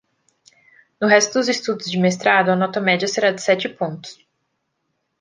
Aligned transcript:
No 0.99 1.07
resto 1.07 1.37
dos 1.37 1.47
estudos 1.47 1.91
de 1.91 1.99
mestrado, 1.99 2.49
a 2.51 2.55
nota 2.55 2.81
média 2.81 3.07
será 3.07 3.29
de 3.31 3.39
sete 3.39 3.69
pontos. 3.69 4.17